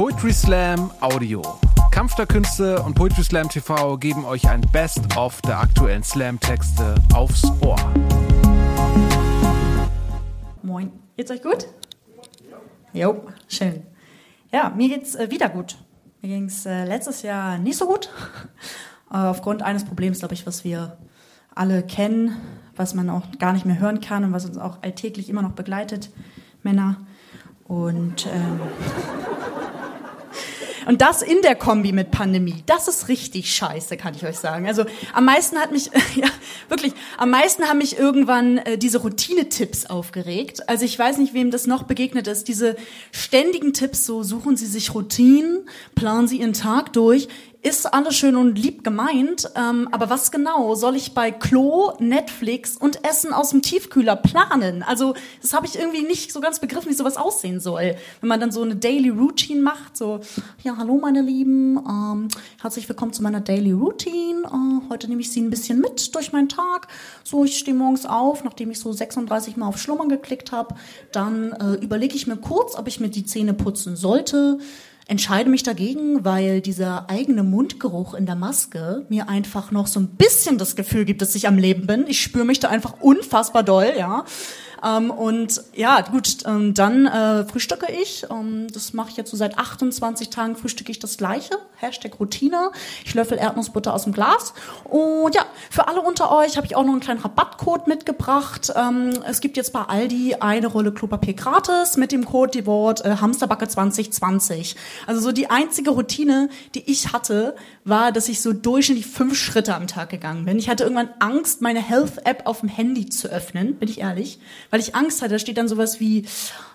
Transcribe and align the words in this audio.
Poetry 0.00 0.32
Slam 0.32 0.90
Audio. 1.02 1.42
Kampf 1.90 2.14
der 2.14 2.24
Künste 2.24 2.82
und 2.84 2.94
Poetry 2.94 3.22
Slam 3.22 3.50
TV 3.50 3.98
geben 3.98 4.24
euch 4.24 4.48
ein 4.48 4.62
Best-of 4.72 5.42
der 5.42 5.60
aktuellen 5.60 6.02
Slam-Texte 6.02 6.94
aufs 7.12 7.44
Ohr. 7.60 7.76
Moin. 10.62 10.90
Geht's 11.18 11.30
euch 11.30 11.42
gut? 11.42 11.66
Jo, 12.94 13.26
schön. 13.46 13.82
Ja, 14.50 14.70
mir 14.74 14.88
geht's 14.88 15.16
äh, 15.16 15.30
wieder 15.30 15.50
gut. 15.50 15.76
Mir 16.22 16.28
ging's 16.28 16.64
äh, 16.64 16.86
letztes 16.86 17.20
Jahr 17.20 17.58
nicht 17.58 17.76
so 17.76 17.86
gut. 17.86 18.08
Äh, 19.12 19.16
aufgrund 19.16 19.62
eines 19.62 19.84
Problems, 19.84 20.20
glaube 20.20 20.34
ich, 20.34 20.46
was 20.46 20.62
wir 20.62 20.96
alle 21.52 21.82
kennen, 21.82 22.36
was 22.76 22.94
man 22.94 23.10
auch 23.10 23.24
gar 23.40 23.52
nicht 23.52 23.66
mehr 23.66 23.80
hören 23.80 24.00
kann 24.00 24.22
und 24.22 24.32
was 24.32 24.44
uns 24.44 24.56
auch 24.56 24.82
alltäglich 24.82 25.28
immer 25.28 25.42
noch 25.42 25.50
begleitet. 25.50 26.10
Männer. 26.62 26.96
Und 27.64 28.28
ähm, 28.28 28.60
und 30.86 31.02
das 31.02 31.22
in 31.22 31.42
der 31.42 31.54
Kombi 31.54 31.92
mit 31.92 32.10
Pandemie, 32.10 32.62
das 32.66 32.88
ist 32.88 33.08
richtig 33.08 33.54
scheiße, 33.54 33.96
kann 33.96 34.14
ich 34.14 34.24
euch 34.24 34.36
sagen. 34.36 34.66
Also 34.66 34.84
am 35.12 35.24
meisten 35.24 35.56
hat 35.58 35.72
mich, 35.72 35.90
ja, 36.14 36.28
wirklich, 36.68 36.92
am 37.18 37.30
meisten 37.30 37.64
haben 37.64 37.78
mich 37.78 37.98
irgendwann 37.98 38.58
äh, 38.58 38.78
diese 38.78 38.98
Routine-Tipps 38.98 39.86
aufgeregt. 39.86 40.68
Also 40.68 40.84
ich 40.84 40.98
weiß 40.98 41.18
nicht, 41.18 41.34
wem 41.34 41.50
das 41.50 41.66
noch 41.66 41.84
begegnet 41.84 42.26
ist. 42.26 42.48
Diese 42.48 42.76
ständigen 43.12 43.72
Tipps, 43.72 44.04
so 44.04 44.22
suchen 44.22 44.56
Sie 44.56 44.66
sich 44.66 44.94
Routinen, 44.94 45.68
planen 45.94 46.28
Sie 46.28 46.38
Ihren 46.38 46.52
Tag 46.52 46.92
durch 46.92 47.28
ist 47.62 47.92
alles 47.92 48.16
schön 48.16 48.36
und 48.36 48.56
lieb 48.56 48.84
gemeint, 48.84 49.50
ähm, 49.54 49.88
aber 49.92 50.08
was 50.08 50.30
genau 50.30 50.74
soll 50.74 50.96
ich 50.96 51.12
bei 51.12 51.30
Klo, 51.30 51.92
Netflix 51.98 52.76
und 52.76 53.04
Essen 53.04 53.34
aus 53.34 53.50
dem 53.50 53.60
Tiefkühler 53.60 54.16
planen? 54.16 54.82
Also 54.82 55.14
das 55.42 55.52
habe 55.52 55.66
ich 55.66 55.78
irgendwie 55.78 56.02
nicht 56.02 56.32
so 56.32 56.40
ganz 56.40 56.58
begriffen, 56.58 56.90
wie 56.90 56.94
sowas 56.94 57.18
aussehen 57.18 57.60
soll. 57.60 57.96
Wenn 58.20 58.28
man 58.28 58.40
dann 58.40 58.50
so 58.50 58.62
eine 58.62 58.76
Daily 58.76 59.10
Routine 59.10 59.60
macht, 59.60 59.96
so, 59.96 60.20
ja, 60.62 60.78
hallo 60.78 60.98
meine 61.02 61.20
Lieben, 61.20 61.76
ähm, 61.76 62.28
herzlich 62.62 62.88
willkommen 62.88 63.12
zu 63.12 63.22
meiner 63.22 63.40
Daily 63.40 63.72
Routine. 63.72 64.42
Äh, 64.44 64.88
heute 64.90 65.08
nehme 65.08 65.20
ich 65.20 65.30
Sie 65.30 65.42
ein 65.42 65.50
bisschen 65.50 65.80
mit 65.80 66.14
durch 66.14 66.32
meinen 66.32 66.48
Tag. 66.48 66.88
So, 67.24 67.44
ich 67.44 67.58
stehe 67.58 67.76
morgens 67.76 68.06
auf, 68.06 68.42
nachdem 68.42 68.70
ich 68.70 68.80
so 68.80 68.90
36 68.90 69.58
Mal 69.58 69.66
auf 69.66 69.78
Schlummern 69.78 70.08
geklickt 70.08 70.50
habe. 70.50 70.76
Dann 71.12 71.52
äh, 71.52 71.74
überlege 71.84 72.16
ich 72.16 72.26
mir 72.26 72.38
kurz, 72.38 72.74
ob 72.74 72.88
ich 72.88 73.00
mir 73.00 73.10
die 73.10 73.26
Zähne 73.26 73.52
putzen 73.52 73.96
sollte 73.96 74.58
entscheide 75.10 75.50
mich 75.50 75.64
dagegen, 75.64 76.24
weil 76.24 76.60
dieser 76.60 77.10
eigene 77.10 77.42
Mundgeruch 77.42 78.14
in 78.14 78.26
der 78.26 78.36
Maske 78.36 79.04
mir 79.08 79.28
einfach 79.28 79.72
noch 79.72 79.88
so 79.88 79.98
ein 79.98 80.10
bisschen 80.10 80.56
das 80.56 80.76
Gefühl 80.76 81.04
gibt, 81.04 81.20
dass 81.20 81.34
ich 81.34 81.48
am 81.48 81.58
Leben 81.58 81.86
bin. 81.88 82.04
Ich 82.06 82.22
spüre 82.22 82.44
mich 82.44 82.60
da 82.60 82.68
einfach 82.68 82.94
unfassbar 83.00 83.64
doll, 83.64 83.92
ja. 83.98 84.24
Ähm, 84.84 85.10
und 85.10 85.62
ja, 85.74 86.00
gut, 86.00 86.38
ähm, 86.46 86.74
dann 86.74 87.06
äh, 87.06 87.44
frühstücke 87.44 87.90
ich. 87.92 88.26
Ähm, 88.30 88.66
das 88.72 88.92
mache 88.92 89.10
ich 89.10 89.16
jetzt 89.16 89.30
so 89.30 89.36
seit 89.36 89.58
28 89.58 90.30
Tagen, 90.30 90.56
frühstücke 90.56 90.90
ich 90.90 90.98
das 90.98 91.16
Gleiche. 91.16 91.56
Hashtag 91.76 92.18
Routine. 92.20 92.70
Ich 93.04 93.14
löffel 93.14 93.38
Erdnussbutter 93.38 93.94
aus 93.94 94.04
dem 94.04 94.12
Glas. 94.12 94.54
Und 94.84 95.34
ja, 95.34 95.42
für 95.70 95.88
alle 95.88 96.00
unter 96.00 96.30
euch 96.36 96.56
habe 96.56 96.66
ich 96.66 96.76
auch 96.76 96.84
noch 96.84 96.92
einen 96.92 97.00
kleinen 97.00 97.20
Rabattcode 97.20 97.86
mitgebracht. 97.86 98.72
Ähm, 98.74 99.12
es 99.26 99.40
gibt 99.40 99.56
jetzt 99.56 99.72
bei 99.72 99.82
Aldi 99.82 100.36
eine 100.40 100.66
Rolle 100.66 100.92
Klopapier 100.92 101.34
gratis 101.34 101.96
mit 101.96 102.12
dem 102.12 102.24
Code 102.24 102.52
die 102.52 102.66
Wort 102.66 103.04
äh, 103.04 103.16
Hamsterbacke 103.16 103.68
2020. 103.68 104.76
Also 105.06 105.20
so 105.20 105.32
die 105.32 105.50
einzige 105.50 105.90
Routine, 105.90 106.48
die 106.74 106.90
ich 106.90 107.12
hatte, 107.12 107.54
war, 107.90 108.12
dass 108.12 108.28
ich 108.28 108.40
so 108.40 108.52
durchschnittlich 108.52 109.06
fünf 109.06 109.36
Schritte 109.36 109.74
am 109.74 109.86
Tag 109.86 110.08
gegangen 110.10 110.44
bin. 110.44 110.58
Ich 110.58 110.68
hatte 110.68 110.84
irgendwann 110.84 111.10
Angst, 111.18 111.60
meine 111.60 111.80
Health-App 111.80 112.46
auf 112.46 112.60
dem 112.60 112.68
Handy 112.68 113.06
zu 113.06 113.28
öffnen, 113.28 113.74
bin 113.74 113.88
ich 113.88 114.00
ehrlich, 114.00 114.38
weil 114.70 114.80
ich 114.80 114.94
Angst 114.94 115.20
hatte. 115.20 115.32
Da 115.32 115.38
steht 115.38 115.58
dann 115.58 115.68
sowas 115.68 116.00
wie, 116.00 116.24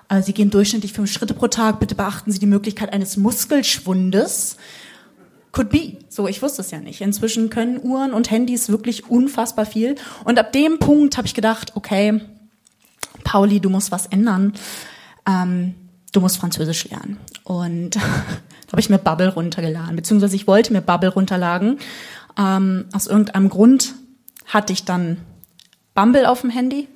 äh, 0.10 0.22
Sie 0.22 0.34
gehen 0.34 0.52
durchschnittlich 0.52 0.94
fünf 0.94 1.12
Schritte 1.12 1.34
pro 1.34 1.48
Tag, 1.48 1.80
bitte 1.80 1.96
beachten 1.96 2.32
Sie 2.32 2.40
die 2.40 2.46
Möglichkeit 2.46 2.94
eines 2.94 3.18
Muskelschwundes. 3.18 4.58
Could 5.52 5.70
be. 5.70 5.98
So, 6.10 6.28
ich 6.28 6.42
wusste 6.42 6.62
es 6.62 6.72
ja 6.72 6.80
nicht. 6.80 7.00
Inzwischen 7.02 7.50
können 7.50 7.80
Uhren 7.82 8.14
und 8.14 8.30
Handys 8.30 8.68
wirklich 8.68 9.10
unfassbar 9.10 9.66
viel. 9.66 9.96
Und 10.26 10.38
ab 10.38 10.52
dem 10.52 10.80
Punkt 10.80 11.18
habe 11.18 11.28
ich 11.28 11.34
gedacht, 11.34 11.72
okay, 11.76 12.20
Pauli, 13.24 13.62
du 13.62 13.70
musst 13.70 13.90
was 13.92 14.06
ändern. 14.06 14.54
Ähm, 15.26 15.76
du 16.12 16.20
musst 16.20 16.38
Französisch 16.38 16.90
lernen. 16.90 17.18
Und 17.44 17.98
habe 18.72 18.80
ich 18.80 18.90
mir 18.90 18.98
Bubble 18.98 19.30
runtergeladen, 19.30 19.96
beziehungsweise 19.96 20.36
ich 20.36 20.48
wollte 20.48 20.74
mir 20.74 20.82
Bubble 20.82 21.10
runterladen. 21.10 21.80
Ähm, 22.38 22.86
aus 22.94 23.08
irgendeinem 23.08 23.50
Grund 23.50 23.94
hatte 24.48 24.74
ich 24.74 24.86
dann 24.86 25.18
Bumble 25.94 26.26
auf 26.26 26.42
dem 26.42 26.50
Handy. 26.50 26.88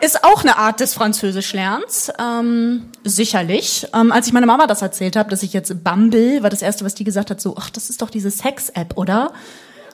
Ist 0.00 0.22
auch 0.22 0.42
eine 0.42 0.58
Art 0.58 0.78
des 0.78 0.94
Französischlernens, 0.94 2.12
ähm, 2.20 2.84
sicherlich. 3.02 3.88
Ähm, 3.92 4.12
als 4.12 4.28
ich 4.28 4.32
meiner 4.32 4.46
Mama 4.46 4.68
das 4.68 4.80
erzählt 4.80 5.16
habe, 5.16 5.28
dass 5.28 5.42
ich 5.42 5.52
jetzt 5.52 5.82
Bumble, 5.82 6.42
war 6.42 6.50
das 6.50 6.62
erste, 6.62 6.84
was 6.84 6.94
die 6.94 7.02
gesagt 7.02 7.30
hat, 7.30 7.40
so, 7.40 7.56
ach, 7.58 7.68
das 7.70 7.90
ist 7.90 8.00
doch 8.00 8.10
diese 8.10 8.30
Sex-App, 8.30 8.96
oder? 8.96 9.32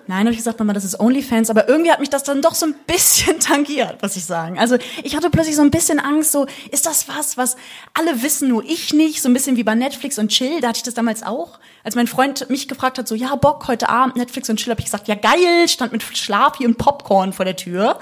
Nein, 0.07 0.21
habe 0.21 0.33
ich 0.33 0.37
gesagt, 0.37 0.59
Mama, 0.59 0.73
das 0.73 0.85
ist 0.85 1.01
OnlyFans, 1.01 1.49
aber 1.51 1.69
irgendwie 1.69 1.91
hat 1.91 2.01
mich 2.01 2.11
das 2.11 2.25
dann 2.25 2.43
doch 2.43 2.55
so 2.55 2.67
ein 2.67 2.75
bisschen 2.87 3.41
tangiert, 3.41 4.03
muss 4.03 4.17
ich 4.17 4.25
sagen. 4.25 4.59
Also 4.59 4.77
ich 5.03 5.17
hatte 5.17 5.31
plötzlich 5.31 5.57
so 5.57 5.63
ein 5.63 5.71
bisschen 5.71 5.99
Angst, 5.99 6.33
so, 6.33 6.47
ist 6.71 6.87
das 6.87 7.09
was, 7.09 7.37
was 7.37 7.57
alle 7.95 8.23
wissen, 8.23 8.49
nur 8.49 8.65
ich 8.65 8.93
nicht? 8.93 9.23
So 9.23 9.29
ein 9.29 9.33
bisschen 9.33 9.57
wie 9.57 9.65
bei 9.65 9.75
Netflix 9.75 10.19
und 10.19 10.29
Chill, 10.29 10.61
da 10.61 10.69
hatte 10.69 10.79
ich 10.79 10.83
das 10.83 10.95
damals 10.95 11.23
auch. 11.23 11.59
Als 11.83 11.95
mein 11.95 12.07
Freund 12.07 12.49
mich 12.51 12.69
gefragt 12.69 12.99
hat, 12.99 13.09
so, 13.09 13.15
ja, 13.15 13.35
Bock, 13.37 13.67
heute 13.69 13.89
Abend 13.89 14.17
Netflix 14.17 14.51
und 14.51 14.57
Chill, 14.57 14.71
habe 14.71 14.81
ich 14.81 14.87
gesagt, 14.87 15.09
ja 15.09 15.15
geil, 15.15 15.69
stand 15.69 15.93
mit 15.93 16.03
Schlafi 16.03 16.67
und 16.67 16.79
Popcorn 16.79 17.33
vor 17.33 17.45
der 17.45 17.57
Tür. 17.57 17.99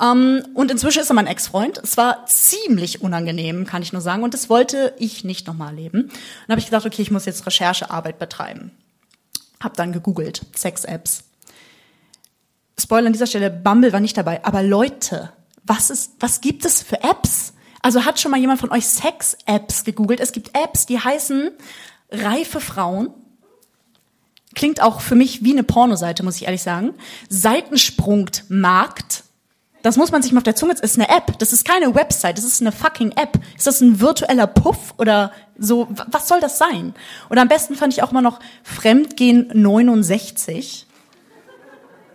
Um, 0.00 0.40
und 0.54 0.70
inzwischen 0.70 1.00
ist 1.00 1.10
er 1.10 1.14
mein 1.14 1.26
Ex-Freund. 1.26 1.78
Es 1.82 1.98
war 1.98 2.24
ziemlich 2.24 3.02
unangenehm, 3.02 3.66
kann 3.66 3.82
ich 3.82 3.92
nur 3.92 4.00
sagen. 4.00 4.22
Und 4.22 4.32
das 4.32 4.48
wollte 4.48 4.94
ich 4.98 5.24
nicht 5.24 5.46
nochmal 5.46 5.68
erleben. 5.68 6.08
Dann 6.08 6.54
habe 6.54 6.60
ich 6.60 6.64
gedacht, 6.64 6.86
okay, 6.86 7.02
ich 7.02 7.10
muss 7.10 7.26
jetzt 7.26 7.46
Recherchearbeit 7.46 8.18
betreiben. 8.18 8.70
Hab 9.62 9.76
dann 9.76 9.92
gegoogelt, 9.92 10.46
Sex-Apps. 10.56 11.24
Spoiler 12.80 13.06
an 13.06 13.12
dieser 13.12 13.26
Stelle, 13.26 13.50
Bumble 13.50 13.92
war 13.92 14.00
nicht 14.00 14.16
dabei. 14.16 14.44
Aber 14.44 14.62
Leute, 14.62 15.32
was 15.64 15.90
ist, 15.90 16.12
was 16.20 16.40
gibt 16.40 16.64
es 16.64 16.82
für 16.82 17.02
Apps? 17.02 17.52
Also 17.82 18.04
hat 18.04 18.20
schon 18.20 18.30
mal 18.30 18.40
jemand 18.40 18.60
von 18.60 18.70
euch 18.70 18.86
Sex-Apps 18.86 19.84
gegoogelt? 19.84 20.20
Es 20.20 20.32
gibt 20.32 20.56
Apps, 20.56 20.86
die 20.86 20.98
heißen 20.98 21.50
reife 22.10 22.60
Frauen. 22.60 23.10
Klingt 24.54 24.82
auch 24.82 25.00
für 25.00 25.14
mich 25.14 25.44
wie 25.44 25.52
eine 25.52 25.62
Pornoseite, 25.62 26.22
muss 26.22 26.36
ich 26.36 26.44
ehrlich 26.44 26.62
sagen. 26.62 26.94
Seitensprungt 27.28 28.44
Markt. 28.48 29.24
Das 29.82 29.96
muss 29.96 30.10
man 30.10 30.22
sich 30.22 30.32
mal 30.32 30.38
auf 30.38 30.44
der 30.44 30.56
Zunge, 30.56 30.74
das 30.74 30.82
ist 30.82 30.98
eine 30.98 31.08
App. 31.08 31.38
Das 31.38 31.52
ist 31.52 31.64
keine 31.64 31.94
Website, 31.94 32.36
das 32.36 32.44
ist 32.44 32.60
eine 32.60 32.72
fucking 32.72 33.12
App. 33.12 33.38
Ist 33.56 33.66
das 33.66 33.80
ein 33.80 34.00
virtueller 34.00 34.46
Puff 34.46 34.94
oder 34.98 35.32
so? 35.56 35.88
Was 36.10 36.28
soll 36.28 36.40
das 36.40 36.58
sein? 36.58 36.94
Und 37.28 37.38
am 37.38 37.48
besten 37.48 37.76
fand 37.76 37.92
ich 37.94 38.02
auch 38.02 38.12
mal 38.12 38.20
noch 38.20 38.40
Fremdgehen 38.62 39.50
69 39.54 40.86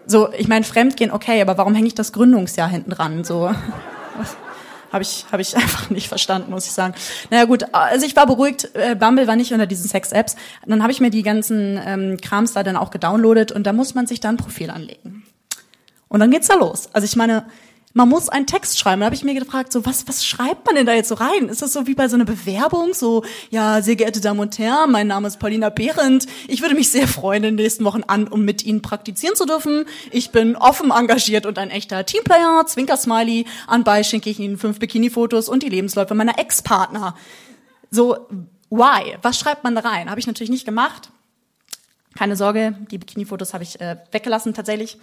so, 0.05 0.31
ich 0.33 0.47
meine, 0.47 0.63
Fremdgehen, 0.63 1.11
okay, 1.11 1.41
aber 1.41 1.57
warum 1.57 1.75
hänge 1.75 1.87
ich 1.87 1.95
das 1.95 2.13
Gründungsjahr 2.13 2.69
hinten 2.69 2.91
dran? 2.91 3.23
So, 3.23 3.49
habe 4.91 5.03
ich, 5.03 5.25
hab 5.31 5.39
ich 5.39 5.55
einfach 5.57 5.89
nicht 5.89 6.07
verstanden, 6.07 6.51
muss 6.51 6.65
ich 6.65 6.71
sagen. 6.71 6.93
Naja 7.29 7.45
gut, 7.45 7.65
also 7.73 8.05
ich 8.05 8.15
war 8.15 8.25
beruhigt, 8.25 8.69
äh, 8.73 8.95
Bumble 8.95 9.27
war 9.27 9.35
nicht 9.35 9.51
unter 9.51 9.67
diesen 9.67 9.87
Sex-Apps. 9.87 10.35
Dann 10.65 10.81
habe 10.81 10.91
ich 10.91 11.01
mir 11.01 11.09
die 11.09 11.23
ganzen 11.23 11.79
ähm, 11.85 12.17
Krams 12.21 12.53
da 12.53 12.63
dann 12.63 12.77
auch 12.77 12.91
gedownloadet 12.91 13.51
und 13.51 13.67
da 13.67 13.73
muss 13.73 13.93
man 13.93 14.07
sich 14.07 14.19
dann 14.19 14.35
ein 14.35 14.37
Profil 14.37 14.69
anlegen. 14.69 15.23
Und 16.07 16.19
dann 16.19 16.31
geht's 16.31 16.47
da 16.47 16.55
los. 16.55 16.89
Also 16.93 17.05
ich 17.05 17.15
meine, 17.15 17.45
man 17.95 18.09
muss 18.09 18.27
einen 18.27 18.45
Text 18.45 18.77
schreiben. 18.77 18.99
Da 18.99 19.05
habe 19.05 19.15
ich 19.15 19.23
mir 19.23 19.33
gefragt, 19.33 19.71
so 19.71 19.85
was, 19.85 20.05
was 20.05 20.25
schreibt 20.25 20.65
man 20.65 20.75
denn 20.75 20.85
da 20.85 20.93
jetzt 20.93 21.07
so 21.07 21.15
rein? 21.15 21.47
Ist 21.47 21.61
das 21.61 21.71
so 21.71 21.87
wie 21.87 21.95
bei 21.95 22.09
so 22.09 22.15
einer 22.15 22.25
Bewerbung? 22.25 22.93
So, 22.93 23.23
ja, 23.49 23.81
sehr 23.81 23.95
geehrte 23.95 24.19
Damen 24.19 24.41
und 24.41 24.59
Herren, 24.59 24.91
mein 24.91 25.07
Name 25.07 25.29
ist 25.29 25.39
Paulina 25.39 25.69
Behrendt. 25.69 26.27
Ich 26.49 26.61
würde 26.61 26.75
mich 26.75 26.91
sehr 26.91 27.07
freuen, 27.07 27.45
in 27.45 27.55
den 27.55 27.63
nächsten 27.63 27.85
Wochen 27.85 28.03
an, 28.03 28.27
um 28.27 28.43
mit 28.43 28.65
Ihnen 28.65 28.81
praktizieren 28.81 29.37
zu 29.37 29.45
dürfen. 29.45 29.85
Ich 30.11 30.31
bin 30.31 30.57
offen 30.57 30.91
engagiert 30.91 31.45
und 31.45 31.57
ein 31.57 31.69
echter 31.69 32.05
Teamplayer. 32.05 32.65
Zwinker-Smiley. 32.67 33.45
Anbei 33.65 34.03
schenke 34.03 34.29
ich 34.29 34.39
Ihnen 34.39 34.57
fünf 34.57 34.77
Bikini-Fotos 34.79 35.47
und 35.47 35.63
die 35.63 35.69
Lebensläufe 35.69 36.15
meiner 36.15 36.37
Ex-Partner. 36.37 37.15
So, 37.91 38.17
why? 38.69 39.15
Was 39.21 39.39
schreibt 39.39 39.63
man 39.63 39.73
da 39.73 39.81
rein? 39.81 40.09
Habe 40.09 40.19
ich 40.19 40.27
natürlich 40.27 40.51
nicht 40.51 40.65
gemacht. 40.65 41.11
Keine 42.13 42.35
Sorge, 42.35 42.75
die 42.91 42.97
Bikini-Fotos 42.97 43.53
habe 43.53 43.63
ich 43.63 43.79
äh, 43.79 43.95
weggelassen 44.11 44.53
tatsächlich. 44.53 44.97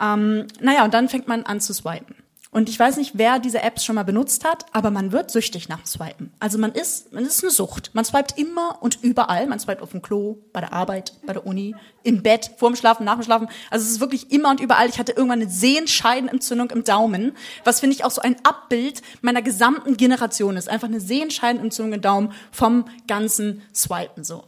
Ähm, 0.00 0.48
naja, 0.60 0.84
und 0.84 0.94
dann 0.94 1.08
fängt 1.08 1.28
man 1.28 1.44
an 1.44 1.60
zu 1.60 1.72
swipen. 1.72 2.23
Und 2.54 2.68
ich 2.68 2.78
weiß 2.78 2.98
nicht, 2.98 3.18
wer 3.18 3.40
diese 3.40 3.62
Apps 3.62 3.84
schon 3.84 3.96
mal 3.96 4.04
benutzt 4.04 4.44
hat, 4.44 4.66
aber 4.70 4.92
man 4.92 5.10
wird 5.10 5.28
süchtig 5.28 5.68
nach 5.68 5.80
dem 5.80 5.86
Swipen. 5.86 6.32
Also 6.38 6.56
man 6.56 6.70
ist, 6.70 7.12
man 7.12 7.26
ist 7.26 7.42
eine 7.42 7.50
Sucht. 7.50 7.90
Man 7.94 8.04
swipet 8.04 8.38
immer 8.38 8.78
und 8.80 9.02
überall. 9.02 9.48
Man 9.48 9.58
swipet 9.58 9.82
auf 9.82 9.90
dem 9.90 10.02
Klo, 10.02 10.36
bei 10.52 10.60
der 10.60 10.72
Arbeit, 10.72 11.14
bei 11.26 11.32
der 11.32 11.48
Uni, 11.48 11.74
im 12.04 12.22
Bett, 12.22 12.52
vorm 12.56 12.76
Schlafen, 12.76 13.04
nach 13.04 13.14
dem 13.14 13.24
Schlafen. 13.24 13.48
Also 13.70 13.84
es 13.84 13.90
ist 13.90 14.00
wirklich 14.00 14.30
immer 14.30 14.50
und 14.50 14.60
überall. 14.60 14.88
Ich 14.88 15.00
hatte 15.00 15.10
irgendwann 15.10 15.42
eine 15.42 15.50
Sehenscheidenentzündung 15.50 16.70
im 16.70 16.84
Daumen, 16.84 17.32
was 17.64 17.80
finde 17.80 17.96
ich 17.96 18.04
auch 18.04 18.12
so 18.12 18.22
ein 18.22 18.36
Abbild 18.44 19.02
meiner 19.20 19.42
gesamten 19.42 19.96
Generation 19.96 20.56
ist. 20.56 20.68
Einfach 20.68 20.86
eine 20.86 21.00
Sehenscheidenentzündung 21.00 21.94
im 21.94 22.02
Daumen 22.02 22.32
vom 22.52 22.84
ganzen 23.08 23.62
Swipen 23.74 24.22
so. 24.22 24.44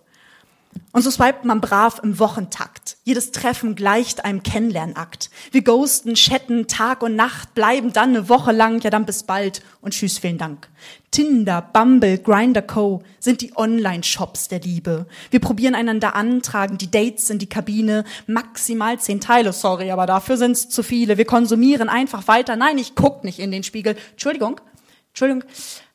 Und 0.92 1.02
so 1.02 1.10
swipet 1.10 1.44
man 1.44 1.60
brav 1.60 2.00
im 2.02 2.18
Wochentakt. 2.18 2.96
Jedes 3.04 3.32
Treffen 3.32 3.74
gleicht 3.74 4.24
einem 4.24 4.42
Kennenlernakt. 4.42 5.30
Wir 5.52 5.62
ghosten, 5.62 6.14
chatten 6.14 6.66
Tag 6.66 7.02
und 7.02 7.16
Nacht, 7.16 7.54
bleiben 7.54 7.92
dann 7.92 8.10
eine 8.10 8.28
Woche 8.28 8.52
lang, 8.52 8.80
ja 8.80 8.90
dann 8.90 9.06
bis 9.06 9.22
bald 9.22 9.62
und 9.80 9.92
tschüss, 9.92 10.18
vielen 10.18 10.38
Dank. 10.38 10.68
Tinder, 11.10 11.62
Bumble, 11.62 12.18
Grinder 12.18 12.62
Co. 12.62 13.02
sind 13.20 13.40
die 13.40 13.56
Online-Shops 13.56 14.48
der 14.48 14.60
Liebe. 14.60 15.06
Wir 15.30 15.40
probieren 15.40 15.74
einander 15.74 16.14
an, 16.14 16.42
tragen 16.42 16.78
die 16.78 16.90
Dates 16.90 17.30
in 17.30 17.38
die 17.38 17.48
Kabine, 17.48 18.04
maximal 18.26 18.98
zehn 18.98 19.20
Teile, 19.20 19.52
sorry, 19.52 19.90
aber 19.90 20.06
dafür 20.06 20.36
sind's 20.36 20.68
zu 20.68 20.82
viele. 20.82 21.18
Wir 21.18 21.24
konsumieren 21.24 21.88
einfach 21.88 22.28
weiter. 22.28 22.56
Nein, 22.56 22.78
ich 22.78 22.94
guck 22.94 23.24
nicht 23.24 23.38
in 23.38 23.50
den 23.50 23.62
Spiegel. 23.62 23.96
Entschuldigung, 24.12 24.60
Entschuldigung, 25.08 25.44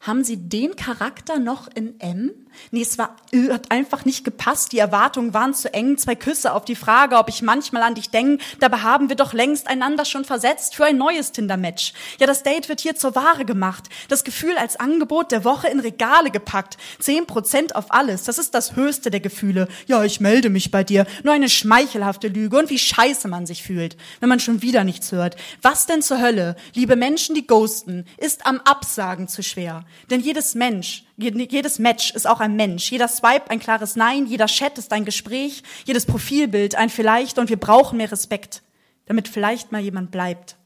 haben 0.02 0.24
Sie 0.24 0.38
den 0.38 0.76
Charakter 0.76 1.38
noch 1.40 1.68
in 1.68 2.00
M? 2.00 2.32
Nee, 2.72 2.82
es 2.82 2.98
war, 2.98 3.16
äh, 3.32 3.50
hat 3.50 3.72
einfach 3.72 4.06
nicht 4.06 4.24
gepasst. 4.24 4.72
Die 4.72 4.80
Erwartungen 4.80 5.34
waren 5.34 5.54
zu 5.54 5.74
eng. 5.74 5.98
Zwei 5.98 6.16
Küsse 6.16 6.54
auf 6.54 6.66
die 6.66 6.76
Frage, 6.76 7.18
ob 7.18 7.30
ich 7.30 7.42
manchmal 7.42 7.84
an 7.84 7.96
dich 7.96 8.10
denke. 8.10 8.44
Dabei 8.60 8.80
haben 8.80 9.10
wir 9.10 9.16
doch 9.16 9.34
längst 9.34 9.68
einander 9.68 10.06
schon 10.06 10.26
versetzt 10.26 10.76
für 10.76 10.86
ein 10.86 10.98
neues 10.98 11.32
Tinder-Match. 11.32 11.94
Ja, 12.20 12.28
das 12.28 12.44
Date 12.44 12.68
wird 12.70 12.82
hier 12.82 12.96
zur 12.96 13.16
Ware 13.16 13.46
gemacht. 13.46 13.86
Das 14.10 14.24
Gefühl 14.24 14.58
als 14.58 14.76
Angebot 14.76 15.32
der 15.32 15.44
Woche 15.44 15.68
in 15.68 15.80
Regale 15.80 16.32
gepackt. 16.32 16.78
Zehn 17.00 17.26
Prozent 17.26 17.76
auf 17.76 17.92
alles. 17.92 18.24
Das 18.24 18.38
ist 18.38 18.54
das 18.54 18.76
höchste 18.76 19.12
der 19.12 19.22
Gefühle. 19.22 19.68
Ja, 19.88 20.04
ich 20.04 20.20
melde 20.20 20.50
mich 20.50 20.72
bei 20.72 20.84
dir. 20.84 21.06
Nur 21.24 21.34
eine 21.34 21.50
schmeichelhafte 21.50 22.28
Lüge 22.28 22.58
und 22.58 22.70
wie 22.70 22.80
scheiße 22.80 23.28
man 23.28 23.46
sich 23.46 23.64
fühlt, 23.64 23.98
wenn 24.20 24.30
man 24.30 24.40
schon 24.40 24.62
wieder 24.62 24.84
nichts 24.84 25.12
hört. 25.12 25.36
Was 25.62 25.86
denn 25.86 26.02
zur 26.02 26.22
Hölle? 26.22 26.56
Liebe 26.74 26.96
Menschen, 26.96 27.36
die 27.36 27.48
ghosten, 27.48 28.06
ist 28.18 28.46
am 28.46 28.60
Absagen 28.62 29.28
zu 29.28 29.44
schwer. 29.44 29.86
Denn 30.10 30.20
jedes 30.20 30.56
Mensch, 30.56 31.06
jedes 31.18 31.80
Match 31.80 32.12
ist 32.12 32.28
auch 32.28 32.40
ein 32.40 32.56
Mensch. 32.56 32.92
Jeder 32.92 33.08
Swipe 33.08 33.50
ein 33.50 33.60
klares 33.60 33.96
Nein, 33.96 34.26
jeder 34.26 34.48
Chat 34.48 34.78
ist 34.78 34.92
ein 34.94 35.06
Gespräch, 35.06 35.64
jedes 35.86 36.06
Profilbild 36.06 36.76
ein 36.76 36.90
Vielleicht 36.90 37.40
und 37.40 37.50
wir 37.50 37.58
brauchen 37.58 37.98
mehr 37.98 38.12
Respekt, 38.12 38.64
damit 39.06 39.28
vielleicht 39.28 39.72
mal 39.72 39.82
jemand 39.82 40.12
bleibt. 40.12 40.58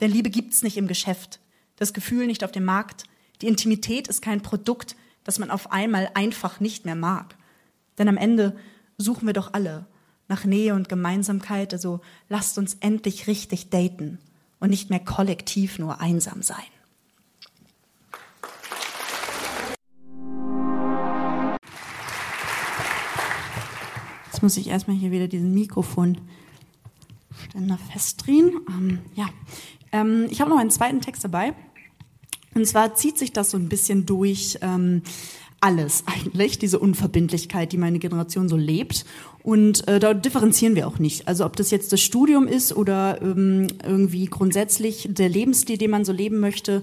Denn 0.00 0.10
Liebe 0.10 0.30
gibt's 0.30 0.62
nicht 0.62 0.76
im 0.76 0.88
Geschäft, 0.88 1.40
das 1.76 1.92
Gefühl 1.92 2.26
nicht 2.26 2.44
auf 2.44 2.52
dem 2.52 2.64
Markt. 2.64 3.04
Die 3.42 3.48
Intimität 3.48 4.08
ist 4.08 4.22
kein 4.22 4.42
Produkt, 4.42 4.96
das 5.24 5.38
man 5.38 5.50
auf 5.50 5.72
einmal 5.72 6.10
einfach 6.14 6.60
nicht 6.60 6.84
mehr 6.84 6.96
mag. 6.96 7.36
Denn 7.98 8.08
am 8.08 8.16
Ende 8.16 8.56
suchen 8.98 9.26
wir 9.26 9.32
doch 9.32 9.54
alle 9.54 9.86
nach 10.28 10.44
Nähe 10.44 10.74
und 10.74 10.88
Gemeinsamkeit, 10.88 11.72
also 11.72 12.00
lasst 12.28 12.58
uns 12.58 12.74
endlich 12.80 13.26
richtig 13.26 13.70
daten 13.70 14.18
und 14.60 14.70
nicht 14.70 14.90
mehr 14.90 15.00
kollektiv 15.00 15.78
nur 15.78 16.00
einsam 16.00 16.42
sein. 16.42 16.64
Muss 24.44 24.56
ich 24.58 24.68
erstmal 24.68 24.96
hier 24.96 25.10
wieder 25.10 25.26
diesen 25.26 25.54
Mikrofonständer 25.54 26.20
festdrehen. 27.90 28.52
Ähm, 28.68 28.98
ja, 29.16 29.30
ähm, 29.90 30.26
ich 30.30 30.40
habe 30.40 30.50
noch 30.50 30.58
einen 30.58 30.70
zweiten 30.70 31.00
Text 31.00 31.24
dabei. 31.24 31.54
Und 32.54 32.66
zwar 32.66 32.94
zieht 32.94 33.18
sich 33.18 33.32
das 33.32 33.50
so 33.50 33.56
ein 33.56 33.70
bisschen 33.70 34.04
durch 34.06 34.58
ähm, 34.60 35.02
alles 35.60 36.04
eigentlich, 36.06 36.58
diese 36.58 36.78
Unverbindlichkeit, 36.78 37.72
die 37.72 37.78
meine 37.78 37.98
Generation 37.98 38.50
so 38.50 38.56
lebt. 38.56 39.06
Und 39.42 39.88
äh, 39.88 39.98
da 39.98 40.12
differenzieren 40.12 40.74
wir 40.74 40.86
auch 40.86 40.98
nicht. 40.98 41.26
Also 41.26 41.46
ob 41.46 41.56
das 41.56 41.70
jetzt 41.70 41.90
das 41.92 42.02
Studium 42.02 42.46
ist 42.46 42.76
oder 42.76 43.22
ähm, 43.22 43.68
irgendwie 43.82 44.26
grundsätzlich 44.26 45.08
der 45.10 45.30
Lebensstil, 45.30 45.78
den 45.78 45.90
man 45.90 46.04
so 46.04 46.12
leben 46.12 46.38
möchte, 46.38 46.82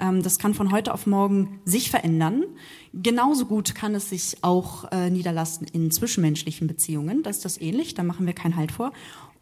ähm, 0.00 0.22
das 0.22 0.38
kann 0.38 0.54
von 0.54 0.70
heute 0.70 0.94
auf 0.94 1.08
morgen 1.08 1.58
sich 1.64 1.90
verändern. 1.90 2.44
Genauso 2.92 3.46
gut 3.46 3.74
kann 3.74 3.94
es 3.94 4.10
sich 4.10 4.38
auch 4.42 4.90
äh, 4.90 5.10
niederlassen 5.10 5.66
in 5.72 5.90
zwischenmenschlichen 5.90 6.66
Beziehungen. 6.66 7.22
Das 7.22 7.36
ist 7.36 7.44
das 7.44 7.60
ähnlich, 7.60 7.94
da 7.94 8.02
machen 8.02 8.26
wir 8.26 8.32
keinen 8.32 8.56
Halt 8.56 8.72
vor. 8.72 8.92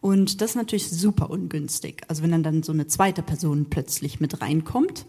Und 0.01 0.41
das 0.41 0.51
ist 0.51 0.57
natürlich 0.57 0.91
super 0.91 1.31
ungünstig. 1.31 2.03
Also 2.09 2.23
wenn 2.23 2.31
dann, 2.31 2.43
dann 2.43 2.63
so 2.63 2.73
eine 2.73 2.87
zweite 2.87 3.23
Person 3.23 3.67
plötzlich 3.71 4.21
mit 4.21 4.41
reinkommt. 4.41 5.07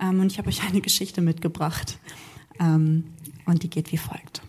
Ähm, 0.00 0.20
und 0.20 0.32
ich 0.32 0.38
habe 0.38 0.48
euch 0.48 0.62
eine 0.66 0.80
Geschichte 0.80 1.20
mitgebracht. 1.20 1.98
Ähm, 2.58 3.04
und 3.46 3.62
die 3.62 3.70
geht 3.70 3.92
wie 3.92 3.98
folgt. 3.98 4.42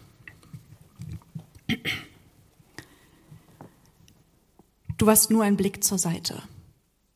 Du 4.97 5.05
warst 5.05 5.29
nur 5.29 5.43
ein 5.43 5.57
Blick 5.57 5.83
zur 5.83 5.97
Seite, 5.97 6.41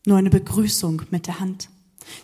nur 0.05 0.17
eine 0.17 0.29
Begrüßung 0.29 1.03
mit 1.11 1.27
der 1.27 1.39
Hand. 1.39 1.69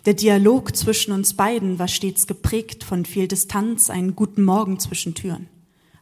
Der 0.06 0.14
Dialog 0.14 0.76
zwischen 0.76 1.10
uns 1.10 1.34
beiden 1.34 1.80
war 1.80 1.88
stets 1.88 2.28
geprägt 2.28 2.84
von 2.84 3.04
viel 3.04 3.26
Distanz, 3.26 3.90
einen 3.90 4.14
guten 4.14 4.44
Morgen 4.44 4.78
zwischen 4.78 5.16
Türen, 5.16 5.48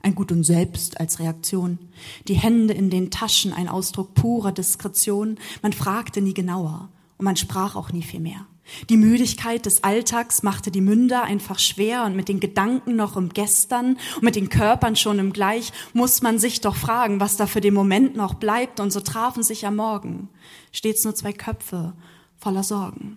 ein 0.03 0.15
Gut 0.15 0.31
und 0.31 0.45
Selbst 0.45 1.01
als 1.01 1.21
Reaktion, 1.21 1.79
die 2.29 2.35
Hände 2.35 2.75
in 2.75 2.91
den 2.91 3.11
Taschen, 3.11 3.55
ein 3.55 3.67
Ausdruck 3.67 4.13
purer 4.13 4.53
Diskretion, 4.53 5.39
man 5.63 5.73
fragte 5.73 6.21
nie 6.21 6.35
genauer 6.35 6.91
und 7.17 7.25
man 7.25 7.37
sprach 7.37 7.77
auch 7.77 7.93
nie 7.93 8.03
viel 8.03 8.21
mehr. 8.21 8.47
Die 8.91 8.99
Müdigkeit 8.99 9.65
des 9.65 9.85
Alltags 9.85 10.43
machte 10.43 10.71
die 10.71 10.83
Münder 10.83 11.23
einfach 11.23 11.59
schwer 11.59 12.05
und 12.05 12.15
mit 12.15 12.29
den 12.29 12.41
Gedanken 12.41 12.97
noch 12.97 13.17
im 13.17 13.31
Gestern 13.31 13.97
und 14.17 14.23
mit 14.23 14.37
den 14.37 14.51
Körpern 14.51 14.97
schon 14.97 15.19
im 15.19 15.33
Gleich 15.33 15.73
muss 15.95 16.21
man 16.21 16.39
sich 16.39 16.61
doch 16.61 16.77
fragen, 16.77 17.21
was 17.21 17.39
da 17.39 17.47
für 17.47 17.63
den 17.63 17.73
Moment 17.73 18.17
noch 18.17 18.35
bleibt 18.35 18.81
und 18.81 18.93
so 18.93 19.01
trafen 19.01 19.43
sich 19.43 19.67
am 19.67 19.77
Morgen 19.77 20.29
stets 20.73 21.05
nur 21.05 21.15
zwei 21.15 21.33
Köpfe 21.33 21.95
voller 22.37 22.65
Sorgen. 22.65 23.17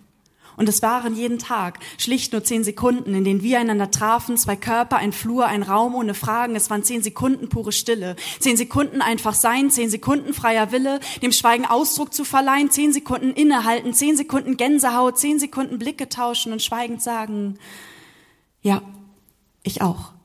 Und 0.58 0.68
es 0.68 0.82
waren 0.82 1.14
jeden 1.14 1.38
Tag 1.38 1.78
schlicht 1.98 2.32
nur 2.32 2.42
zehn 2.42 2.64
Sekunden, 2.64 3.14
in 3.14 3.22
denen 3.22 3.42
wir 3.42 3.60
einander 3.60 3.92
trafen, 3.92 4.36
zwei 4.36 4.56
Körper, 4.56 4.96
ein 4.96 5.12
Flur, 5.12 5.46
ein 5.46 5.62
Raum 5.62 5.94
ohne 5.94 6.14
Fragen. 6.14 6.56
Es 6.56 6.68
waren 6.68 6.82
zehn 6.82 7.00
Sekunden 7.00 7.48
pure 7.48 7.70
Stille. 7.70 8.16
Zehn 8.40 8.56
Sekunden 8.56 9.00
einfach 9.00 9.34
sein, 9.34 9.70
zehn 9.70 9.88
Sekunden 9.88 10.34
freier 10.34 10.72
Wille, 10.72 10.98
dem 11.22 11.30
Schweigen 11.30 11.64
Ausdruck 11.64 12.12
zu 12.12 12.24
verleihen, 12.24 12.72
zehn 12.72 12.92
Sekunden 12.92 13.30
innehalten, 13.30 13.94
zehn 13.94 14.16
Sekunden 14.16 14.56
Gänsehaut, 14.56 15.16
zehn 15.16 15.38
Sekunden 15.38 15.78
Blicke 15.78 16.08
tauschen 16.08 16.52
und 16.52 16.60
schweigend 16.60 17.00
sagen, 17.00 17.58
ja, 18.60 18.82
ich 19.62 19.80
auch. 19.80 20.17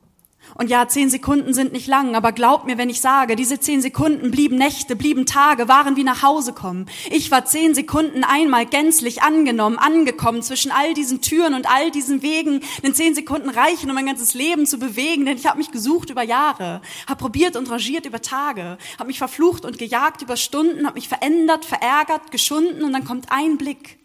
Und 0.56 0.70
ja, 0.70 0.88
zehn 0.88 1.10
Sekunden 1.10 1.54
sind 1.54 1.74
nicht 1.74 1.88
lang, 1.88 2.16
aber 2.16 2.32
glaubt 2.32 2.66
mir, 2.66 2.78
wenn 2.78 2.90
ich 2.90 3.02
sage, 3.02 3.36
diese 3.36 3.60
zehn 3.60 3.82
Sekunden 3.82 4.32
blieben 4.32 4.58
Nächte, 4.58 4.96
blieben 4.96 5.26
Tage, 5.26 5.68
waren 5.68 5.96
wie 5.96 6.04
nach 6.04 6.22
Hause 6.22 6.54
kommen. 6.54 6.88
Ich 7.10 7.32
war 7.32 7.46
zehn 7.46 7.74
Sekunden 7.74 8.24
einmal 8.24 8.66
gänzlich 8.66 9.24
angenommen, 9.24 9.78
angekommen 9.78 10.42
zwischen 10.44 10.72
all 10.72 10.94
diesen 10.94 11.22
Türen 11.22 11.54
und 11.54 11.70
all 11.70 11.92
diesen 11.92 12.22
Wegen. 12.22 12.62
Denn 12.84 12.94
zehn 12.94 13.16
Sekunden 13.16 13.50
reichen, 13.50 13.90
um 13.90 13.96
mein 13.96 14.06
ganzes 14.06 14.34
Leben 14.34 14.66
zu 14.66 14.78
bewegen, 14.78 15.26
denn 15.26 15.38
ich 15.38 15.48
habe 15.48 15.58
mich 15.58 15.72
gesucht 15.72 16.10
über 16.10 16.24
Jahre, 16.24 16.82
habe 17.08 17.20
probiert 17.20 17.56
und 17.56 17.70
rangiert 17.70 18.06
über 18.06 18.22
Tage, 18.22 18.78
habe 19.00 19.08
mich 19.08 19.18
verflucht 19.18 19.66
und 19.66 19.78
gejagt 19.78 20.22
über 20.22 20.38
Stunden, 20.38 20.86
habe 20.86 20.96
mich 20.96 21.08
verändert, 21.08 21.66
verärgert, 21.66 22.32
geschunden 22.32 22.84
und 22.84 22.94
dann 22.94 23.06
kommt 23.06 23.32
ein 23.32 23.58
Blick 23.58 24.03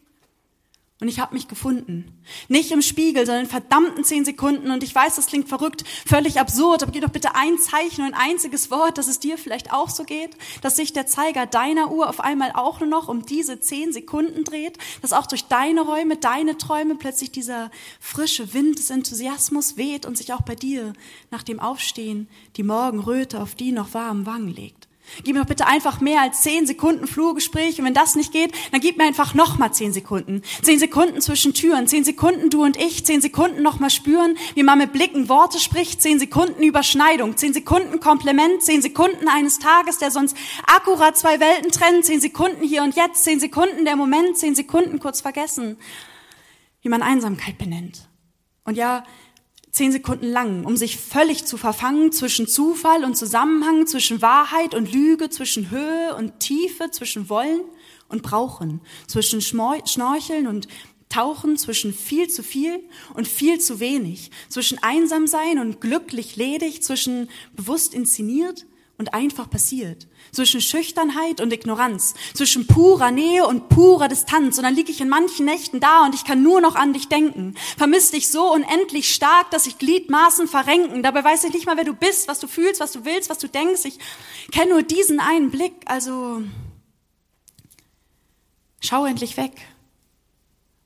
und 1.01 1.07
ich 1.07 1.21
habe 1.21 1.35
mich 1.35 1.47
gefunden. 1.47 2.11
Nicht 2.49 2.73
im 2.73 2.83
Spiegel, 2.83 3.25
sondern 3.25 3.45
in 3.45 3.51
verdammten 3.51 4.03
zehn 4.03 4.25
Sekunden. 4.25 4.73
Und 4.73 4.83
ich 4.83 4.93
weiß, 4.93 5.15
das 5.15 5.27
klingt 5.27 5.49
verrückt, 5.49 5.85
völlig 6.05 6.41
absurd, 6.41 6.83
aber 6.83 6.91
gib 6.91 7.03
doch 7.03 7.11
bitte 7.11 7.37
ein 7.37 7.57
Zeichen 7.59 8.05
und 8.05 8.15
ein 8.15 8.31
einziges 8.31 8.73
Wort, 8.73 8.99
dass 8.99 9.07
es 9.07 9.21
dir 9.21 9.39
vielleicht 9.39 9.73
auch 9.73 9.91
so 9.91 10.03
geht, 10.03 10.37
dass 10.61 10.75
sich 10.75 10.93
der 10.93 11.07
Zeiger 11.07 11.47
deiner 11.47 11.93
Uhr 11.93 12.09
auf 12.09 12.19
einmal 12.19 12.51
auch 12.53 12.81
nur 12.81 12.89
noch 12.89 13.07
um 13.07 13.25
diese 13.25 13.61
zehn 13.61 13.93
Sekunden 13.93 14.43
dreht, 14.43 14.77
dass 15.01 15.13
auch 15.13 15.27
durch 15.27 15.45
deine 15.45 15.83
Räume, 15.83 16.17
deine 16.17 16.59
Träume 16.59 16.97
plötzlich 16.97 17.31
dieser 17.31 17.71
frische 18.01 18.53
Wind 18.53 18.81
des 18.81 18.91
Enthusiasmus 18.91 19.77
weht 19.77 20.05
und 20.05 20.19
sich 20.19 20.33
auch 20.33 20.43
bei 20.43 20.57
dir 20.57 20.95
nach 21.31 21.45
dem 21.45 21.61
Aufstehen 21.61 22.29
die 22.57 22.65
Morgenröte 22.65 23.41
auf 23.41 23.55
die 23.55 23.71
noch 23.71 23.95
warmen 23.95 24.27
Wangen 24.27 24.53
legt. 24.53 24.88
Gib 25.25 25.37
mir 25.37 25.45
bitte 25.45 25.67
einfach 25.67 26.01
mehr 26.01 26.21
als 26.21 26.43
zehn 26.43 26.67
Sekunden 26.67 27.07
Flurgespräch. 27.07 27.79
Und 27.79 27.87
wenn 27.87 27.95
das 27.95 28.15
nicht 28.15 28.33
geht, 28.33 28.53
dann 28.73 28.81
gib 28.81 28.97
mir 28.97 29.05
einfach 29.05 29.35
nochmal 29.35 29.73
zehn 29.73 29.93
Sekunden. 29.93 30.43
Zehn 30.63 30.79
Sekunden 30.79 31.21
zwischen 31.21 31.55
Türen, 31.55 31.87
zehn 31.87 32.05
Sekunden 32.05 32.51
du 32.51 32.65
und 32.65 32.77
ich, 32.77 33.05
zehn 33.05 33.21
Sekunden 33.21 33.63
nochmal 33.63 33.91
spüren, 33.91 34.37
wie 34.55 34.63
man 34.63 34.79
mit 34.79 34.93
Blicken 34.93 35.29
Worte 35.29 35.59
spricht, 35.59 36.03
zehn 36.03 36.19
Sekunden 36.19 36.63
Überschneidung, 36.63 37.37
zehn 37.37 37.53
Sekunden 37.53 38.01
Kompliment, 38.01 38.63
zehn 38.63 38.83
Sekunden 38.83 39.29
eines 39.29 39.59
Tages, 39.59 39.99
der 39.99 40.11
sonst 40.11 40.37
akkurat 40.67 41.17
zwei 41.17 41.41
Welten 41.41 41.71
trennt, 41.71 42.05
zehn 42.05 42.21
Sekunden 42.21 42.63
hier 42.65 42.83
und 42.83 42.97
jetzt, 42.97 43.25
zehn 43.25 43.41
Sekunden 43.41 43.85
der 43.85 43.97
Moment, 43.97 44.37
zehn 44.37 44.55
Sekunden 44.55 44.99
kurz 44.99 45.21
vergessen, 45.21 45.79
wie 46.83 46.89
man 46.89 47.03
Einsamkeit 47.03 47.59
benennt. 47.59 48.09
Und 48.65 48.77
ja, 48.77 49.05
zehn 49.71 49.93
Sekunden 49.93 50.27
lang, 50.27 50.65
um 50.65 50.77
sich 50.77 50.97
völlig 50.97 51.45
zu 51.45 51.57
verfangen 51.57 52.13
zwischen 52.13 52.47
Zufall 52.47 53.05
und 53.05 53.17
Zusammenhang, 53.17 53.87
zwischen 53.87 54.23
Wahrheit 54.23 54.75
und 54.75 54.93
Lüge, 54.93 55.31
zwischen 55.31 55.71
Höhe 55.71 56.15
und 56.17 56.41
Tiefe, 56.41 56.91
zwischen 56.91 57.29
Wollen 57.29 57.63
und 58.09 58.23
Brauchen, 58.23 58.81
zwischen 59.07 59.41
Schnorcheln 59.41 60.47
und 60.47 60.69
Tauchen, 61.09 61.57
zwischen 61.57 61.93
viel 61.95 62.29
zu 62.29 62.43
viel 62.43 62.81
und 63.15 63.27
viel 63.27 63.59
zu 63.59 63.81
wenig, 63.81 64.31
zwischen 64.49 64.79
einsam 64.83 65.27
sein 65.27 65.59
und 65.59 65.81
glücklich 65.81 66.37
ledig, 66.37 66.83
zwischen 66.83 67.31
bewusst 67.57 67.95
inszeniert 67.95 68.67
und 68.99 69.15
einfach 69.15 69.49
passiert. 69.49 70.09
Zwischen 70.33 70.61
Schüchternheit 70.61 71.41
und 71.41 71.53
Ignoranz, 71.53 72.15
zwischen 72.35 72.67
purer 72.67 73.13
Nähe 73.13 73.47
und 73.47 73.69
purer 73.69 74.09
Distanz. 74.09 74.59
Und 74.59 74.65
dann 74.65 74.75
liege 74.75 74.91
ich 74.91 75.01
in 75.01 75.09
manchen 75.09 75.47
Nächten 75.47 75.79
da 75.79 76.05
und 76.05 76.17
ich 76.17 76.25
kann 76.25 76.43
nur 76.43 76.61
noch 76.61 76.75
an 76.75 76.93
dich 76.93 77.09
denken. 77.09 77.55
Vermiss 77.77 78.11
dich 78.11 78.29
so 78.29 78.53
unendlich 78.53 79.15
stark, 79.15 79.53
dass 79.53 79.65
sich 79.65 79.79
Gliedmaßen 79.79 80.49
verrenken. 80.49 81.05
Dabei 81.05 81.23
weiß 81.23 81.45
ich 81.45 81.53
nicht 81.53 81.67
mal, 81.67 81.77
wer 81.77 81.85
du 81.85 81.95
bist, 81.95 82.27
was 82.27 82.41
du 82.41 82.49
fühlst, 82.49 82.81
was 82.81 82.93
du 82.93 83.05
willst, 83.05 83.31
was 83.31 83.39
du 83.39 83.49
denkst. 83.49 83.85
Ich 83.85 83.99
kenne 84.51 84.73
nur 84.73 84.83
diesen 84.83 85.21
einen 85.21 85.51
Blick. 85.51 85.75
Also 85.87 86.43
schau 88.81 89.07
endlich 89.07 89.37
weg 89.37 89.53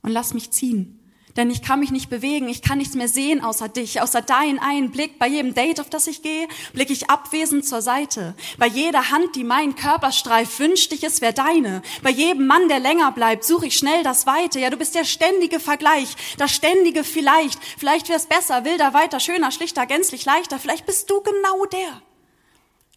und 0.02 0.10
lass 0.10 0.34
mich 0.34 0.50
ziehen. 0.50 1.01
Denn 1.36 1.50
ich 1.50 1.62
kann 1.62 1.80
mich 1.80 1.90
nicht 1.90 2.10
bewegen, 2.10 2.48
ich 2.48 2.60
kann 2.60 2.76
nichts 2.76 2.94
mehr 2.94 3.08
sehen 3.08 3.42
außer 3.42 3.68
dich, 3.68 4.02
außer 4.02 4.20
deinen 4.20 4.58
einen 4.58 4.90
Blick. 4.90 5.18
Bei 5.18 5.26
jedem 5.26 5.54
Date, 5.54 5.80
auf 5.80 5.88
das 5.88 6.06
ich 6.06 6.22
gehe, 6.22 6.46
blicke 6.74 6.92
ich 6.92 7.08
abwesend 7.08 7.64
zur 7.64 7.80
Seite. 7.80 8.34
Bei 8.58 8.66
jeder 8.66 9.10
Hand, 9.10 9.34
die 9.34 9.44
meinen 9.44 9.74
Körper 9.74 10.12
streift, 10.12 10.58
wünschte 10.58 10.94
ich, 10.94 11.04
es 11.04 11.22
wäre 11.22 11.32
deine. 11.32 11.80
Bei 12.02 12.10
jedem 12.10 12.46
Mann, 12.46 12.68
der 12.68 12.80
länger 12.80 13.12
bleibt, 13.12 13.44
suche 13.44 13.66
ich 13.66 13.78
schnell 13.78 14.02
das 14.02 14.26
Weite. 14.26 14.60
Ja, 14.60 14.68
du 14.68 14.76
bist 14.76 14.94
der 14.94 15.04
ständige 15.04 15.58
Vergleich, 15.58 16.16
das 16.36 16.52
ständige 16.52 17.02
Vielleicht. 17.02 17.58
Vielleicht 17.78 18.10
wär's 18.10 18.26
besser, 18.26 18.64
wilder, 18.64 18.92
weiter, 18.92 19.18
schöner, 19.18 19.50
schlichter, 19.52 19.86
gänzlich 19.86 20.26
leichter. 20.26 20.58
Vielleicht 20.58 20.84
bist 20.84 21.10
du 21.10 21.22
genau 21.22 21.64
der. 21.66 22.02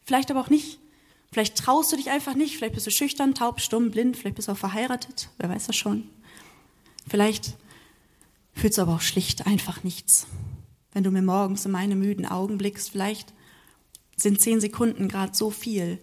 Vielleicht 0.04 0.30
aber 0.30 0.42
auch 0.42 0.50
nicht. 0.50 0.80
Vielleicht 1.32 1.58
traust 1.58 1.92
du 1.92 1.96
dich 1.96 2.10
einfach 2.10 2.36
nicht. 2.36 2.58
Vielleicht 2.58 2.76
bist 2.76 2.88
du 2.88 2.92
schüchtern, 2.92 3.34
taub, 3.34 3.62
stumm, 3.62 3.92
blind. 3.92 4.18
Vielleicht 4.18 4.36
bist 4.36 4.48
du 4.48 4.54
auch 4.54 4.58
verheiratet. 4.58 5.30
Wer 5.38 5.50
weiß 5.50 5.68
das 5.68 5.76
schon. 5.76 6.10
Vielleicht 7.10 7.56
fühlst 8.56 8.78
du 8.78 8.82
aber 8.82 8.96
auch 8.96 9.02
schlicht 9.02 9.46
einfach 9.46 9.84
nichts. 9.84 10.28
Wenn 10.92 11.04
du 11.04 11.12
mir 11.12 11.22
morgens 11.22 11.66
in 11.66 11.72
meine 11.72 11.96
müden 11.96 12.26
Augen 12.26 12.58
blickst, 12.58 12.90
vielleicht 12.90 13.34
sind 14.16 14.42
zehn 14.42 14.62
Sekunden 14.62 15.10
gerade 15.10 15.36
so 15.36 15.52
viel, 15.52 16.02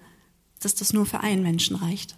dass 0.60 0.74
das 0.74 0.92
nur 0.92 1.06
für 1.06 1.20
einen 1.20 1.42
Menschen 1.42 1.76
reicht. 1.76 2.16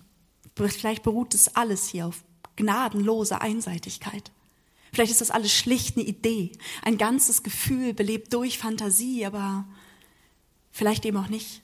Vielleicht 0.57 1.03
beruht 1.03 1.35
es 1.35 1.57
alles 1.57 1.89
hier 1.89 2.07
auf 2.07 2.25
gnadenloser 2.57 3.43
Einseitigkeit. 3.43 4.33
Vielleicht 4.93 5.11
ist 5.11 5.21
das 5.21 5.33
alles 5.33 5.53
schlicht 5.53 5.97
eine 5.97 6.07
Idee, 6.07 6.53
ein 6.83 6.99
ganzes 6.99 7.43
Gefühl, 7.43 7.95
belebt 7.95 8.33
durch 8.33 8.59
Fantasie, 8.59 9.27
aber 9.27 9.67
vielleicht 10.71 11.05
eben 11.05 11.17
auch 11.17 11.29
nicht. 11.29 11.64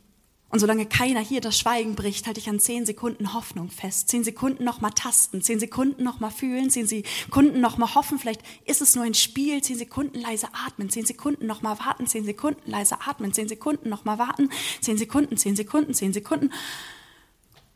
Und 0.50 0.58
solange 0.58 0.84
keiner 0.84 1.20
hier 1.20 1.40
das 1.40 1.56
Schweigen 1.56 1.94
bricht, 1.94 2.26
halte 2.26 2.40
ich 2.40 2.48
an 2.48 2.58
zehn 2.58 2.84
Sekunden 2.84 3.34
Hoffnung 3.34 3.70
fest. 3.70 4.08
Zehn 4.08 4.24
Sekunden 4.24 4.64
noch 4.64 4.80
mal 4.80 4.90
tasten, 4.90 5.42
zehn 5.42 5.60
Sekunden 5.60 6.02
noch 6.02 6.18
mal 6.18 6.30
fühlen, 6.30 6.70
zehn 6.70 6.88
Sekunden 6.88 7.60
noch 7.60 7.78
mal 7.78 7.94
hoffen. 7.94 8.18
Vielleicht 8.18 8.42
ist 8.64 8.82
es 8.82 8.96
nur 8.96 9.04
ein 9.04 9.14
Spiel. 9.14 9.62
Zehn 9.62 9.78
Sekunden 9.78 10.20
leise 10.20 10.48
atmen, 10.52 10.90
zehn 10.90 11.06
Sekunden 11.06 11.46
noch 11.46 11.62
mal 11.62 11.78
warten, 11.78 12.08
zehn 12.08 12.24
Sekunden 12.24 12.68
leise 12.68 13.00
atmen, 13.00 13.32
zehn 13.32 13.48
Sekunden 13.48 13.88
noch 13.88 14.04
mal 14.04 14.18
warten, 14.18 14.50
zehn 14.80 14.98
Sekunden, 14.98 15.36
zehn 15.36 15.54
Sekunden, 15.54 15.94
zehn 15.94 16.12
Sekunden. 16.12 16.52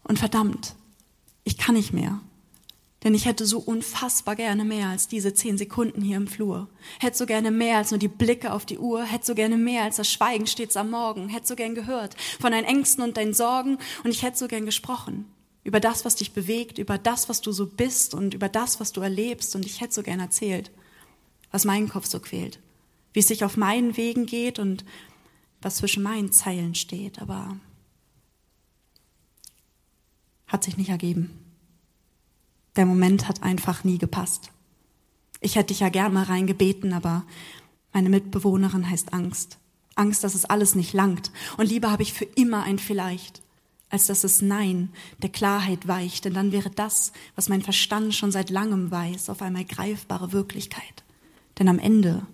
Und 0.02 0.19
verdammt, 0.19 0.75
ich 1.45 1.57
kann 1.57 1.76
nicht 1.76 1.93
mehr. 1.93 2.21
Denn 3.04 3.14
ich 3.14 3.26
hätte 3.26 3.44
so 3.44 3.58
unfassbar 3.58 4.34
gerne 4.34 4.64
mehr 4.64 4.88
als 4.88 5.08
diese 5.08 5.34
zehn 5.34 5.58
Sekunden 5.58 6.00
hier 6.00 6.16
im 6.16 6.26
Flur. 6.26 6.68
Hätte 6.99 7.18
so 7.18 7.26
gerne 7.26 7.50
mehr 7.50 7.76
als 7.76 7.90
nur 7.90 7.99
die 7.99 8.08
Blicke 8.08 8.50
auf 8.50 8.64
die 8.64 8.78
Uhr. 8.78 9.04
Hätte 9.04 9.26
so 9.26 9.34
gerne 9.34 9.58
mehr 9.58 9.82
als 9.82 9.96
das 9.96 10.11
Schweigen 10.11 10.46
stets 10.46 10.75
am 10.78 10.90
Morgen. 10.90 11.28
Hätte 11.28 11.49
so 11.49 11.54
gern 11.54 11.75
gehört 11.75 12.16
von 12.40 12.52
deinen 12.52 12.64
Ängsten 12.64 13.04
und 13.04 13.18
deinen 13.18 13.34
Sorgen. 13.34 13.76
Und 14.04 14.11
ich 14.11 14.23
hätte 14.23 14.38
so 14.38 14.49
gern 14.49 14.64
gesprochen. 14.64 15.26
Über 15.64 15.80
das, 15.80 16.06
was 16.06 16.16
dich 16.16 16.32
bewegt, 16.32 16.78
über 16.78 16.96
das, 16.96 17.28
was 17.28 17.42
du 17.42 17.52
so 17.52 17.66
bist 17.66 18.14
und 18.14 18.32
über 18.32 18.49
das, 18.49 18.80
was 18.80 18.92
du 18.92 19.02
erlebst. 19.02 19.54
Und 19.54 19.66
ich 19.66 19.82
hätte 19.82 19.92
so 19.92 20.02
gern 20.02 20.20
erzählt, 20.20 20.70
was 21.50 21.66
meinen 21.66 21.90
Kopf 21.90 22.06
so 22.06 22.20
quält. 22.20 22.58
Wie 23.12 23.20
es 23.20 23.28
sich 23.28 23.44
auf 23.44 23.58
meinen 23.58 23.99
Wegen 23.99 24.25
geht 24.25 24.58
und 24.58 24.82
was 25.61 25.76
zwischen 25.76 26.02
meinen 26.02 26.32
Zeilen 26.32 26.75
steht. 26.75 27.20
Aber 27.20 27.58
hat 30.46 30.64
sich 30.64 30.78
nicht 30.78 30.88
ergeben. 30.88 31.43
Der 32.76 32.87
Moment 32.87 33.28
hat 33.28 33.43
einfach 33.43 33.85
nie 33.85 33.99
gepasst. 33.99 34.50
Ich 35.40 35.57
hätte 35.57 35.69
dich 35.69 35.81
ja 35.81 35.90
gern 35.90 36.12
mal 36.12 36.25
reingebeten, 36.25 36.93
aber 36.93 37.25
meine 37.93 38.09
Mitbewohnerin 38.09 38.88
heißt 38.88 39.12
Angst. 39.12 39.59
Angst, 39.95 40.25
dass 40.25 40.35
es 40.35 40.45
alles 40.45 40.75
nicht 40.75 40.93
langt. 40.93 41.31
Und 41.57 41.69
lieber 41.69 41.90
habe 41.90 42.02
ich 42.02 42.12
für 42.12 42.25
immer 42.25 42.64
ein 42.64 42.78
Vielleicht, 42.78 43.43
als 43.90 44.07
dass 44.07 44.25
es 44.25 44.43
Nein 44.43 44.88
der 45.23 45.31
Klarheit 45.31 45.87
weicht. 45.87 46.25
Denn 46.25 46.35
dann 46.35 46.50
wäre 46.50 46.71
das, 46.71 47.12
was 47.37 47.49
mein 47.49 47.62
Verstand 47.62 48.14
schon 48.14 48.33
seit 48.33 48.50
langem 48.50 48.90
weiß, 48.90 49.31
auf 49.31 49.43
einmal 49.43 49.64
greifbare 49.64 50.33
Wirklichkeit. 50.33 51.04
Denn 51.59 51.69
am 51.69 51.78
Ende 51.78 52.26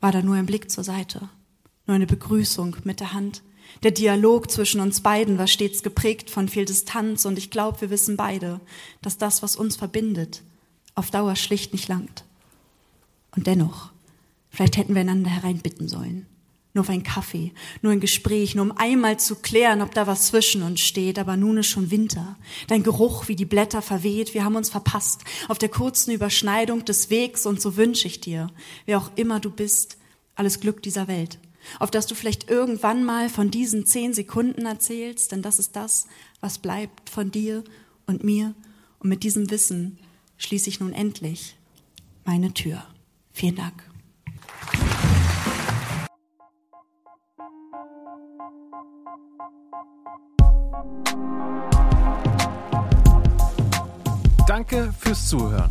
war 0.00 0.12
da 0.12 0.22
nur 0.22 0.36
ein 0.36 0.46
Blick 0.46 0.70
zur 0.70 0.84
Seite, 0.84 1.28
nur 1.86 1.96
eine 1.96 2.06
Begrüßung 2.06 2.76
mit 2.84 3.00
der 3.00 3.12
Hand, 3.12 3.42
der 3.82 3.90
Dialog 3.92 4.50
zwischen 4.50 4.80
uns 4.80 5.00
beiden 5.00 5.38
war 5.38 5.46
stets 5.46 5.82
geprägt 5.82 6.28
von 6.30 6.48
viel 6.48 6.64
Distanz 6.64 7.24
und 7.24 7.38
ich 7.38 7.50
glaube, 7.50 7.80
wir 7.80 7.90
wissen 7.90 8.16
beide, 8.16 8.60
dass 9.00 9.16
das, 9.16 9.42
was 9.42 9.56
uns 9.56 9.76
verbindet, 9.76 10.42
auf 10.94 11.10
Dauer 11.10 11.36
schlicht 11.36 11.72
nicht 11.72 11.88
langt. 11.88 12.24
Und 13.34 13.46
dennoch, 13.46 13.90
vielleicht 14.50 14.76
hätten 14.76 14.94
wir 14.94 15.00
einander 15.00 15.30
hereinbitten 15.30 15.88
sollen. 15.88 16.26
Nur 16.72 16.82
auf 16.82 16.90
einen 16.90 17.02
Kaffee, 17.02 17.52
nur 17.82 17.90
ein 17.90 18.00
Gespräch, 18.00 18.54
nur 18.54 18.64
um 18.66 18.76
einmal 18.76 19.18
zu 19.18 19.36
klären, 19.36 19.82
ob 19.82 19.92
da 19.92 20.06
was 20.06 20.28
zwischen 20.28 20.62
uns 20.62 20.80
steht. 20.80 21.18
Aber 21.18 21.36
nun 21.36 21.58
ist 21.58 21.66
schon 21.66 21.90
Winter. 21.90 22.36
Dein 22.68 22.84
Geruch, 22.84 23.26
wie 23.26 23.34
die 23.34 23.44
Blätter 23.44 23.82
verweht, 23.82 24.34
wir 24.34 24.44
haben 24.44 24.54
uns 24.54 24.70
verpasst 24.70 25.22
auf 25.48 25.58
der 25.58 25.68
kurzen 25.68 26.12
Überschneidung 26.12 26.84
des 26.84 27.10
Wegs 27.10 27.44
und 27.44 27.60
so 27.60 27.76
wünsche 27.76 28.06
ich 28.06 28.20
dir, 28.20 28.50
wer 28.86 28.98
auch 28.98 29.10
immer 29.16 29.40
du 29.40 29.50
bist, 29.50 29.96
alles 30.36 30.60
Glück 30.60 30.80
dieser 30.82 31.08
Welt 31.08 31.38
auf 31.78 31.90
das 31.90 32.06
du 32.06 32.14
vielleicht 32.14 32.50
irgendwann 32.50 33.04
mal 33.04 33.28
von 33.28 33.50
diesen 33.50 33.86
zehn 33.86 34.14
Sekunden 34.14 34.66
erzählst, 34.66 35.32
denn 35.32 35.42
das 35.42 35.58
ist 35.58 35.76
das, 35.76 36.06
was 36.40 36.58
bleibt 36.58 37.10
von 37.10 37.30
dir 37.30 37.64
und 38.06 38.24
mir. 38.24 38.54
Und 38.98 39.08
mit 39.08 39.22
diesem 39.22 39.50
Wissen 39.50 39.98
schließe 40.36 40.68
ich 40.68 40.80
nun 40.80 40.92
endlich 40.92 41.56
meine 42.24 42.52
Tür. 42.52 42.84
Vielen 43.32 43.56
Dank. 43.56 43.82
Danke 54.46 54.92
fürs 54.98 55.28
Zuhören. 55.28 55.70